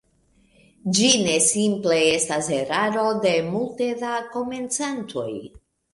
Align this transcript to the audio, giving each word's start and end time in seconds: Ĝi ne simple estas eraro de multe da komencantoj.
Ĝi 0.99 1.09
ne 1.25 1.35
simple 1.47 1.99
estas 2.15 2.49
eraro 2.61 3.03
de 3.27 3.35
multe 3.51 3.91
da 4.03 4.15
komencantoj. 4.37 5.29